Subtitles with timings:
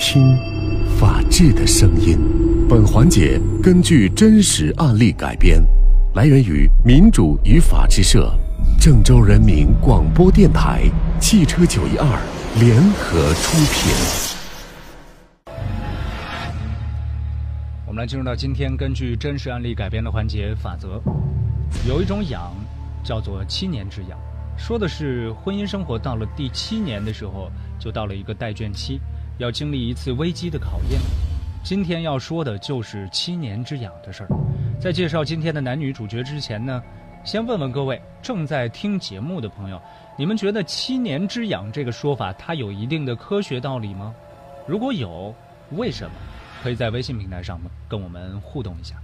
[0.00, 0.34] 听，
[0.98, 2.18] 法治的声音。
[2.66, 5.62] 本环节根据真实案例改编，
[6.14, 8.34] 来源于民主与法治社、
[8.80, 10.84] 郑州人民广播电台、
[11.20, 12.06] 汽车九一二
[12.58, 13.92] 联合出品。
[17.86, 20.98] 我们来进入到今天根据真实案例改编的环节法则。
[21.86, 22.50] 有一种痒，
[23.04, 24.18] 叫做七年之痒，
[24.56, 28.98] 说的是婚姻生活到了第七年的时候，就到了一个待卷期，
[29.40, 31.00] 要经历一次危机的考验。
[31.64, 34.28] 今天要说的就是七年之痒的事儿。
[34.78, 36.82] 在介绍今天的男女主角之前呢，
[37.24, 39.80] 先问问各位正在听节目的朋友，
[40.16, 44.14] 你们觉得七年之痒这个说法它有一定的科学道理吗？
[44.66, 45.34] 如果有，
[45.70, 46.12] 为什么？
[46.62, 48.94] 可以在微信平台上跟我们互动一下。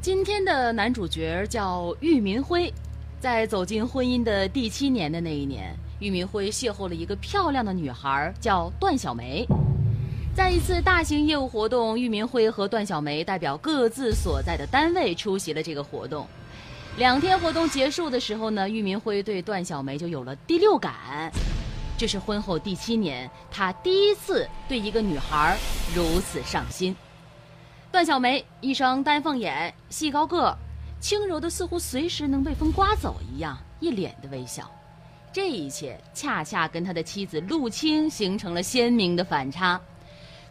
[0.00, 2.72] 今天的男主角叫玉民辉，
[3.18, 9.46] 在走进婚姻的第七年的那一年，玉明辉邂逅了一个漂亮的女孩，叫段小梅。
[10.34, 16.24] 在一次大型业务活动，玉明辉和段小梅代表各自所在的单位出席了这个活动。
[16.96, 21.32] 两天活动结束的时候呢，玉明辉对段小梅就有了第六感，
[21.96, 25.58] 这是婚后第七年他第一次对一个女孩
[25.94, 26.94] 如此上心。
[27.90, 30.56] 段小梅一双丹凤眼，细高个，
[31.00, 34.70] 轻柔的似乎随时能被风刮走一样，一脸的微笑。
[35.40, 39.80] 这一切恰恰跟他的妻子陆青形成了鲜明的反差。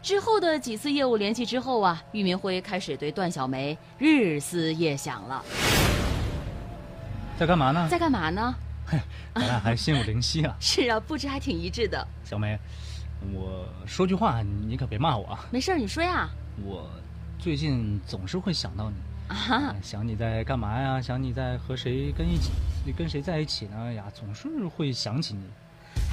[0.01, 5.43] 之后的几次业务联系之后啊，俞民辉开始对段小梅日思夜想了。
[7.37, 7.85] 在干嘛呢？
[7.91, 8.55] 在干嘛呢？
[8.85, 8.97] 嘿，
[9.35, 10.55] 咱俩还心有灵犀啊！
[10.57, 12.07] 是啊，布置还挺一致的。
[12.23, 12.57] 小梅，
[13.33, 15.45] 我说句话，你可别骂我啊。
[15.51, 16.29] 没事你说呀。
[16.63, 16.89] 我
[17.37, 18.95] 最近总是会想到你
[19.27, 21.01] 啊，想你在干嘛呀？
[21.01, 22.51] 想你在和谁跟一起，
[22.97, 23.93] 跟谁在一起呢？
[23.93, 25.43] 呀，总是会想起你。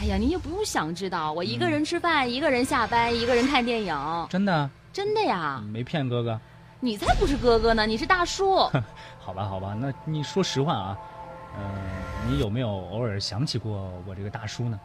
[0.00, 4.26] 哎呀，你也不用想知道，我一个人吃饭，一个人下班，一个人看电影。
[4.28, 4.68] 真的？
[4.92, 5.62] 真的呀。
[5.72, 6.40] 没骗哥哥。
[6.80, 8.58] 你才不是哥哥呢，你是大叔。
[9.20, 10.98] 好吧，好吧，那你说实话啊，
[11.56, 11.62] 呃，
[12.28, 14.78] 你有没有偶尔想起过我这个大叔呢？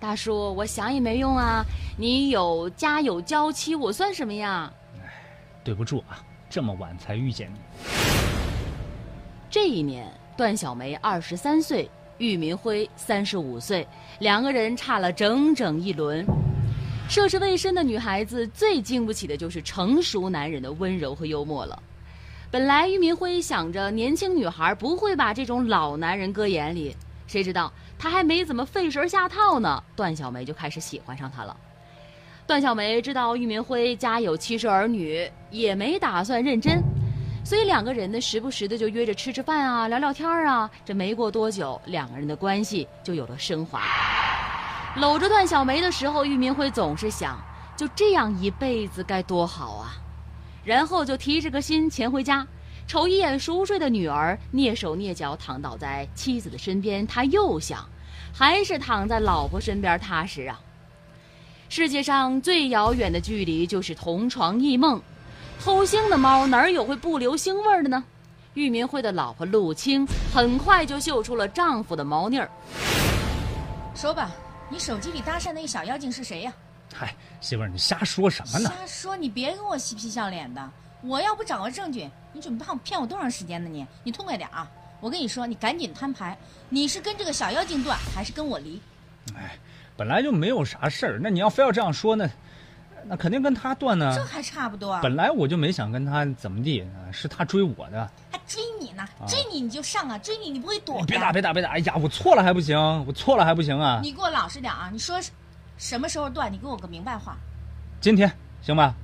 [0.00, 1.64] 大叔，我想也没用啊。
[1.96, 4.70] 你有家有娇妻，我算什么呀？
[4.96, 5.10] 哎，
[5.64, 6.20] 对不住啊，
[6.50, 7.58] 这么晚才遇见你。
[9.50, 13.86] 这一年，段小梅二十三岁，俞民辉三十五岁，
[14.18, 16.24] 两个人差了整整一轮。
[17.08, 21.82] 涉世未深的女孩子最经不起的就是成熟男人的温柔和幽默了。
[22.50, 26.94] 本来俞民辉想着年轻女孩不会把这种老男人搁眼里，
[27.26, 31.56] 谁知道他还没怎么费神下套呢，段小梅就开始喜欢上他了。
[32.48, 36.82] 段小梅知道玉明辉家有七十儿女，也没打算认真，
[37.44, 40.70] 所以两个人呢时不时的就约着吃吃饭啊，聊聊天啊。
[40.82, 43.82] 这没过多久，两个人的关系就有了升华。
[44.96, 47.38] 搂着段小梅的时候，玉明辉总是想，
[47.76, 49.92] 就这样一辈子该多好啊！
[50.64, 52.46] 然后就提着个心前回家，
[52.86, 57.86] 瞅一眼熟睡的女儿，蹑手蹑脚躺倒在妻子的身边，他又想，
[58.32, 60.58] 还是躺在老婆身边踏实啊。
[61.68, 65.00] 世界上最遥远的距离就是同床异梦，
[65.60, 68.02] 偷腥的猫哪有会不留腥味的呢？
[68.54, 72.50] 玉民辉的老婆陆青很快就嗅出了丈夫的猫腻儿。
[73.94, 74.30] 说吧。
[74.70, 76.52] 你手机里搭讪那个小妖精是谁呀？
[76.92, 78.70] 嗨，媳妇儿，你瞎说什么呢？
[78.70, 79.16] 瞎说！
[79.16, 80.70] 你别跟我嬉皮笑脸的。
[81.00, 83.70] 我要不掌握证据，你准备骗骗我多长时间呢？
[83.70, 84.70] 你你痛快点啊！
[85.00, 86.36] 我跟你说，你赶紧摊牌，
[86.68, 88.78] 你是跟这个小妖精断，还是跟我离？
[89.34, 89.56] 哎，
[89.98, 92.30] 本来就没有啥事儿，那你要非要这样说呢？
[93.04, 94.12] 那肯定跟他断呢。
[94.14, 94.96] 这还差不多。
[95.02, 98.08] 本来我就没想跟他怎么地，是他追我的。
[98.30, 99.04] 还追你呢？
[99.26, 100.16] 追你你就上啊！
[100.18, 101.02] 追你你不会躲。
[101.04, 101.70] 别打别打别打！
[101.70, 102.78] 哎呀，我错了还不行？
[103.08, 103.98] 我错了还不行啊？
[104.00, 104.88] 你给我老实点啊！
[104.92, 105.20] 你说
[105.76, 106.52] 什么时候断？
[106.52, 107.36] 你给我个明白话。
[108.00, 108.30] 今天
[108.62, 108.94] 行吧？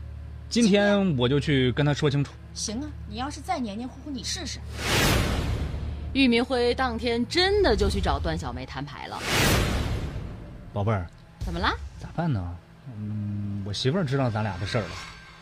[0.48, 2.32] 今天我就去跟他说清楚。
[2.54, 2.86] 行啊！
[3.08, 4.60] 你要是再黏黏糊糊，你试试。
[6.12, 9.18] 玉明辉当天真的就去找段小梅摊牌了。
[10.74, 11.06] 宝贝儿，
[11.38, 11.72] 怎么了？
[12.00, 12.56] 咋办呢？
[12.98, 14.90] 嗯，我媳妇儿知道咱俩的事儿了。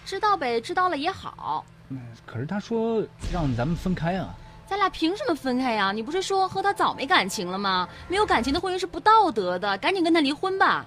[0.04, 1.64] 知道呗，知道了也好。
[1.88, 3.02] 嗯，可是她说
[3.32, 4.34] 让咱们分开啊。
[4.68, 5.90] 咱俩凭什么分开呀？
[5.90, 7.88] 你不是说和他早没感情了吗？
[8.08, 10.84] 没有感情的婚姻是不道德的，赶紧跟他离婚吧。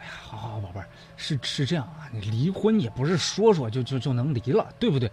[0.00, 0.88] 哎呀，好好宝贝儿，
[1.18, 5.10] 是是这样啊，你离婚也不是说说就就就能离了，对不对？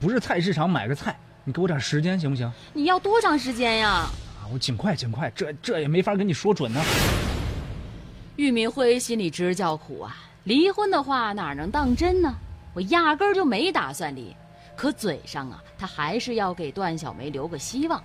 [0.00, 2.50] 不是菜市场买个菜，你给我点时间行不行？
[2.72, 3.88] 你要多长时间呀？
[3.90, 6.80] 啊，我尽快尽快，这这也没法跟你说准呢。
[8.36, 10.16] 玉明辉心里直叫苦啊！
[10.42, 12.34] 离婚的话哪能当真呢？
[12.74, 14.34] 我压根儿就没打算离，
[14.74, 18.02] 可嘴上啊，他还是要给段小梅留个希望。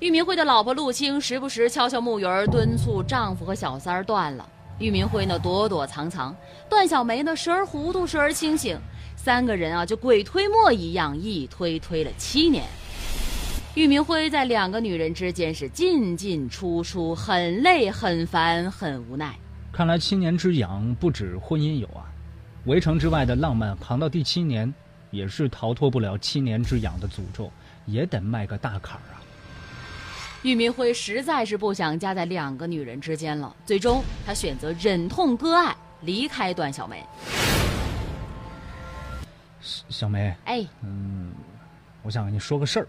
[0.00, 4.48] 玉明辉的老婆陆青时不时敲敲木鱼，敦促丈夫和小三儿断了。
[4.80, 6.34] 玉明辉呢躲躲藏藏，
[6.68, 8.76] 段小梅呢时而糊涂，时而清醒，
[9.16, 12.64] 三个人啊就鬼推磨一样，一推推了七年。
[13.74, 19.38] 玉明辉在两个女人之间是进进出出，很累、很烦、很无奈。
[19.70, 22.10] 看来七年之痒不止婚姻有啊，
[22.64, 24.72] 围城之外的浪漫扛到第七年，
[25.10, 27.52] 也是逃脱不了七年之痒的诅咒，
[27.86, 29.22] 也得迈个大坎儿啊。
[30.42, 37.04] 玉明辉实在是不想夹在两个女人之间了，最终他选择忍痛割爱，离开段小梅。
[39.60, 41.32] 小梅，哎，嗯，
[42.02, 42.88] 我想跟你说个事儿。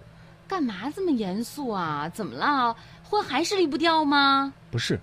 [0.50, 2.10] 干嘛这么严肃啊？
[2.10, 2.76] 怎么了？
[3.04, 4.52] 婚还是离不掉吗？
[4.72, 5.00] 不是，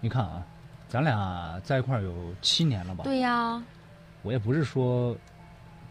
[0.00, 0.40] 你看啊，
[0.88, 3.02] 咱俩在一块儿有七年了吧？
[3.02, 3.60] 对呀。
[4.22, 5.14] 我也不是说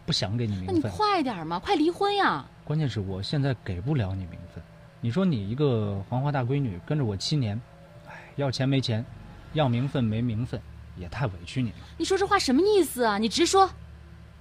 [0.06, 0.80] 不想给你名分。
[0.82, 2.46] 那你快点嘛，快离婚呀！
[2.64, 4.64] 关键是我现在给不了你名分。
[5.02, 7.60] 你说你一个黄花大闺女跟着我七年，
[8.08, 9.06] 哎，要钱没钱，
[9.52, 10.60] 要名分没名分，
[10.96, 11.76] 也太委屈你了。
[11.98, 13.18] 你说这话什么意思啊？
[13.18, 13.70] 你直说。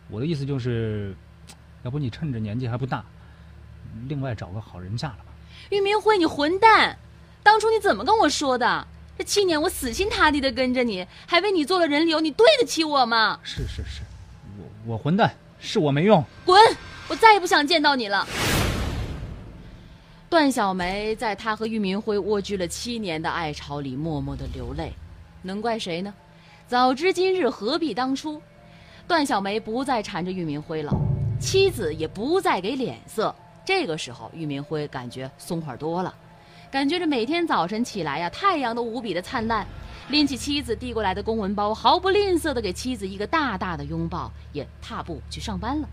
[0.08, 1.14] 我的意思就是，
[1.82, 3.04] 要不你趁着年纪还不大，
[4.08, 5.32] 另外找个好人嫁了吧。
[5.70, 6.98] 玉明辉，你混蛋！
[7.42, 8.86] 当初你怎么跟我说的？
[9.18, 13.38] 这七年我死心塌地的跟着你，还为你做了人流，你对得起我吗？
[13.42, 14.02] 是是是，
[14.58, 16.24] 我我混蛋，是我没用。
[16.44, 16.58] 滚！
[17.08, 18.26] 我再也不想见到你了。
[20.30, 24.92] 段小梅在她和玉明辉蜗居了七年的爱巢里默默的流泪，
[25.42, 26.14] 能怪谁呢？
[26.66, 28.40] 早知今日何必当初？
[29.06, 30.92] 段小梅不再缠着玉明辉了，
[31.38, 33.34] 妻子也不再给脸色。
[33.64, 36.12] 这个时候，玉明辉感觉松快多了，
[36.70, 39.66] 感觉着每天早晨起来呀，太阳都无比的灿烂，
[40.08, 45.88] 拎起妻子递过来的公文包，毫不吝啬的给妻子一个大大的拥抱，也踏步去上班了。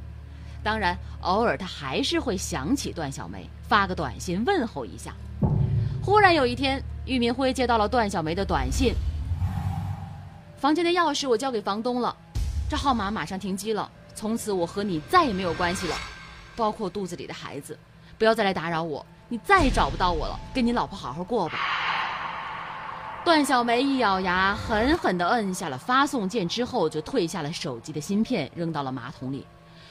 [0.64, 5.14] 当然，偶尔他还是会想起段小梅，发个短信问候一下。
[6.02, 8.94] 忽然有一天，玉明辉接到了段小梅的短信
[10.58, 12.16] ：“房间的钥匙我交给房东了，
[12.68, 15.96] 这号码马上停机了，从此我和你再也没有关系了，
[16.60, 17.80] 包括肚子里的孩子，
[18.18, 21.58] 不要再来打扰我，你再也找不到我了，跟你老婆好好过吧。”
[23.24, 29.46] 段小梅一咬牙，狠狠地摁下了发送键，之后就退下了手机的芯片，扔到了马桶里。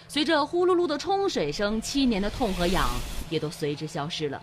[0.09, 2.87] 随着呼噜噜的冲水声，七年的痛和痒
[3.31, 4.43] 也都随之消失了。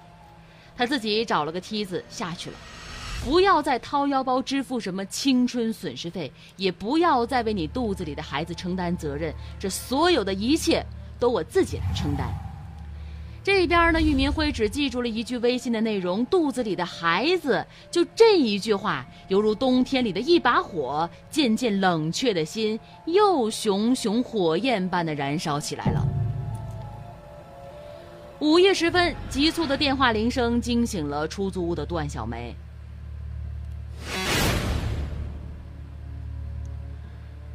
[0.75, 2.55] 她自己找了个梯子下去了，
[3.23, 10.85] 不要再掏腰包支付什么青春损失费，也不要再为你肚子里的孩子承担责任，这所有的一切
[11.19, 12.27] 都我自己来承担。
[13.43, 26.03] 这边呢，玉明辉只记住了一句微信的内容：“肚子里的孩子。”就这一句话，犹如冬天里的一把火，渐渐冷却的心又熊熊火焰般的燃烧起来了。
[28.39, 32.55] 午夜时分，急促的电话铃声惊醒了出租屋的段小梅。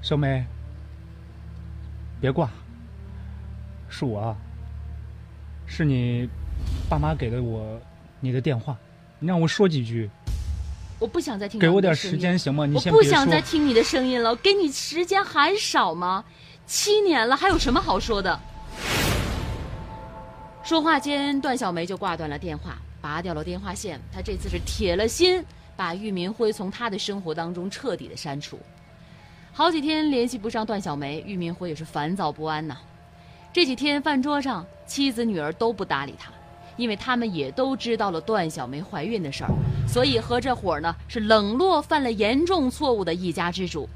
[0.01, 0.45] 小梅，
[2.21, 2.49] 别挂，
[3.91, 4.37] 是我啊。
[5.67, 6.27] 是你
[6.89, 7.79] 爸妈给的我
[8.21, 8.77] 你的电话，
[9.19, 10.09] 你让我说几句。
[10.99, 11.61] 我不想再听。
[11.61, 12.67] 给我点时间行吗？
[12.67, 12.93] 你先。
[12.93, 16.25] 我不想再听你的声音了，给你时间还少吗？
[16.67, 18.41] 七年了，还有什么好说的？
[20.63, 23.99] 说话间，段小梅就挂断了电话，拔掉了电话线。
[24.13, 25.43] 她这次是铁了心
[25.75, 28.59] 把玉明辉从她的生活当中彻底的删除。
[29.53, 32.77] 好几天联系不上段小梅，玉明辉也是烦躁不安呐。
[33.53, 36.31] 这几天饭桌上，妻子女儿都不搭理他，
[36.77, 39.51] 因为他们也都知道了段小梅怀孕的事儿，
[39.89, 43.89] 所以和这伙呢是冷落犯了严重错误的一家之主。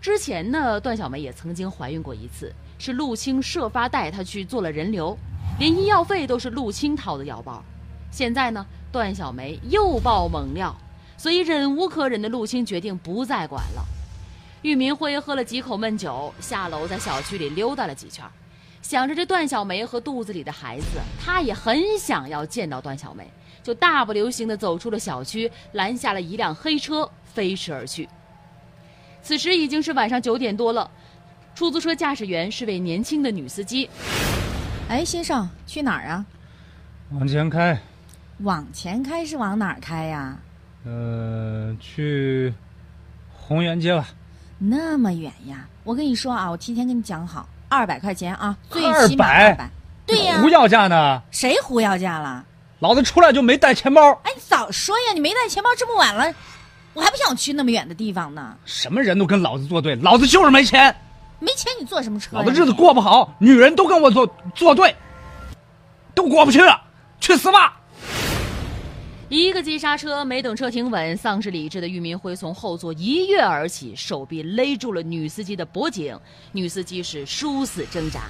[0.00, 5.18] 之前呢，段小梅也曾经怀孕过一次，是陆青设法带她去做了人流，
[5.58, 7.60] 连医药费都是陆青掏的腰包。
[8.12, 10.72] 现在呢，段小梅又爆猛料，
[11.16, 13.84] 所以忍无可忍的陆青决定不再管了。
[14.62, 18.24] 玉明辉喝了几口闷酒，下楼在小区里溜达了几圈。
[18.80, 23.28] 想着这段小梅和肚子里的孩子，他也很想要见到段小梅，
[23.62, 28.08] 就大步流星地走出了小区，拦下了一辆黑车，飞驰而去。
[29.20, 30.90] 此时已经是晚上九点多了，
[31.54, 33.90] 出租车驾驶员是位年轻的女司机。
[34.88, 36.24] 哎，先生，去哪儿啊？
[37.10, 37.78] 往前开。
[38.38, 40.38] 往前开是往哪儿开呀？
[40.86, 42.54] 呃，去
[43.34, 44.08] 红源街吧。
[44.58, 45.68] 那么远呀？
[45.84, 47.46] 我跟你说啊，我提前跟你讲好。
[47.68, 49.70] 二百块钱啊，最起码二百，
[50.06, 51.22] 对呀，胡要价呢？
[51.30, 52.44] 谁胡要价了？
[52.80, 54.12] 老子出来就没带钱包。
[54.22, 55.12] 哎，你早说呀！
[55.12, 56.32] 你没带钱包，这么晚了，
[56.94, 58.54] 我还不想去那么远的地方呢。
[58.64, 60.94] 什么人都跟老子作对，老子就是没钱。
[61.40, 62.36] 没钱你坐什么车？
[62.36, 64.94] 老子日子过不好，女人都跟我作作对，
[66.14, 66.80] 都过不去了，
[67.20, 67.77] 去死吧！
[69.30, 76.18] 一个急刹车，没等车停稳，丧失理智的郁明辉从后座一跃而起，手臂勒住了女司机的脖颈，
[76.52, 78.22] 女司机是殊死挣扎。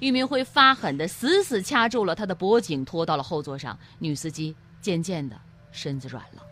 [0.00, 3.78] 郁明辉发狠的死死掐住了她的脖颈，拖到了后座上。
[3.98, 5.34] 女司机渐渐的
[5.72, 6.42] 身子软了，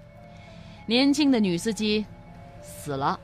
[0.87, 2.03] 年轻的女司机
[2.63, 3.21] 死了。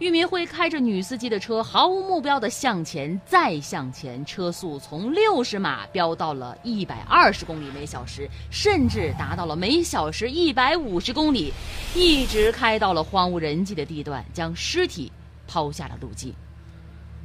[0.00, 11.52] 玉明辉开着女司机的车，毫无目标的向前，再向前，车速从六十码飙到了一百二十公里每小时，甚至达到了每小时一百五十公里，
[11.94, 15.12] 一直开到了荒无人迹的地段，将尸体
[15.46, 16.34] 抛下了路基。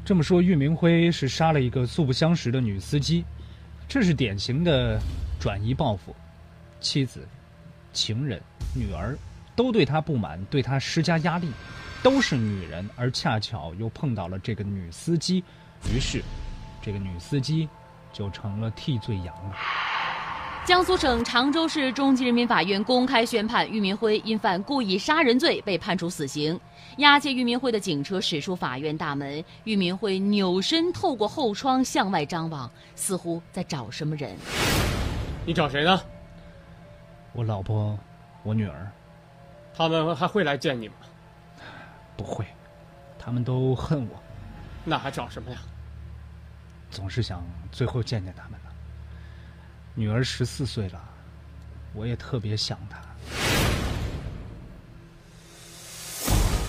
[0.03, 3.23] 这么说，玉明辉是杀了一个素不相识的女司机，
[3.87, 4.99] 这是典型的
[5.39, 6.13] 转移报复，
[6.81, 7.25] 妻子、
[7.93, 8.37] 情人、
[8.75, 9.17] 女儿
[9.55, 11.49] 都对他不满，对他施加压力。
[12.05, 15.43] 都是女人，而恰巧又碰到了这个女司机，
[15.91, 16.21] 于是，
[16.79, 17.67] 这个女司机
[18.13, 19.55] 就成了替罪羊了。
[20.63, 26.59] 江苏省常州市中级人民法院公开宣判，郁明辉因犯故意杀人罪被判处死刑。
[26.97, 34.37] 押解郁明辉的警车驶出法院大门，郁明辉扭身透过后窗向外张望，似乎在找什么人。
[35.43, 35.99] 你找谁呢？
[37.33, 37.97] 我老婆，
[38.43, 38.91] 我女儿。
[39.75, 40.93] 他们还会来见你吗？
[42.17, 42.45] 不会，
[43.19, 44.21] 他们都恨我。
[44.83, 45.57] 那还找什么呀？
[46.91, 48.71] 总是想最后见见他们了。
[49.93, 51.01] 女儿十四岁了，
[51.93, 52.99] 我也特别想她。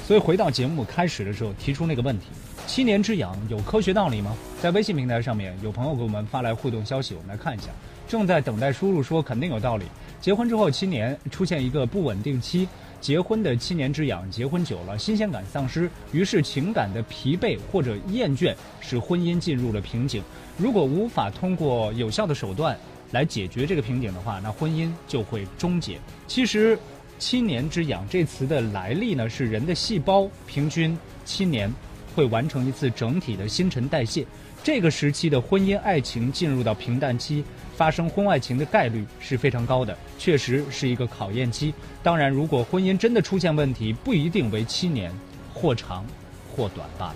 [0.06, 2.26] 所以回到节目开始的时候提出那个问题：
[2.66, 4.36] 七年之痒有科学道理吗？
[4.62, 7.68] 在微信平台上面有朋友给我们发来互动消息，我们来看一下。
[8.08, 9.84] 正在等待输入说肯定有道理。
[10.20, 12.68] 结婚之后七年出现一个不稳定期。
[13.00, 20.22] 结婚的七年之痒，结婚久了新鲜感丧失，于是情感的疲惫或者厌倦，使婚姻进入了瓶颈。
[20.58, 22.76] 如果无法通过有效的手段
[23.12, 26.00] 来解决这个瓶颈的话，那婚姻就会终结。
[26.26, 26.78] 其实，
[27.18, 31.72] 七年之痒这词的来历呢，是人的细胞平均七年
[32.14, 34.26] 会完成一次整体的新陈代谢。
[34.66, 37.44] 这个时期的婚姻爱情进入到平淡期。
[37.76, 41.72] 发生婚外情的概率是非常高的，确实是一个考验期。
[42.02, 45.12] 当然，如果婚姻真的出现问题，不一定为七年，
[45.54, 46.04] 或长，
[46.50, 47.14] 或短罢了。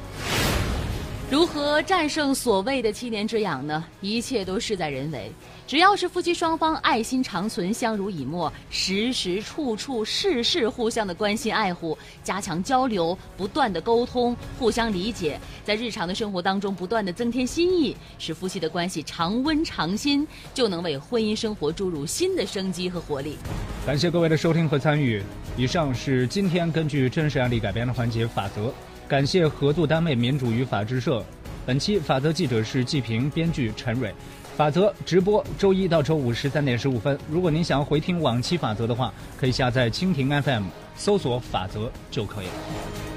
[1.28, 3.84] 如何战胜所谓的七年之痒呢？
[4.00, 5.32] 一切都事在人为。
[5.70, 23.38] 只要是夫妻双方爱心长存、相濡以沫，时时处处事事互相的关心爱护，加强交流，不断的沟通，互相理解，在日常的生活当中不断的增添新意，使夫妻的关系常温常新，就能为婚姻生活注入新的生机和活力。
[23.86, 25.22] 感谢各位的收听和参与。
[25.56, 28.74] 以上是今天根据真实案例改编的环节法则。
[29.06, 31.24] 感谢合作单位民主与法制社。
[31.64, 34.12] 本期法则记者是季平，编剧陈蕊。
[34.60, 37.18] 法则直播周一到周五十三点十五分。
[37.30, 40.64] 如果您想要回听往期法则的话，可以下载蜻蜓 FM，
[40.94, 43.09] 搜索法则就可以了。